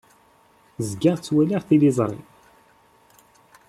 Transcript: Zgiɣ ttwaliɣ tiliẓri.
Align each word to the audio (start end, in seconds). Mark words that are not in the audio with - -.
Zgiɣ 0.89 1.15
ttwaliɣ 1.17 1.61
tiliẓri. 1.67 2.21